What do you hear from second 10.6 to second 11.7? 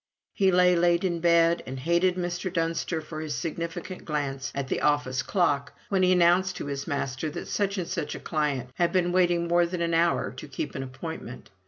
an appointment.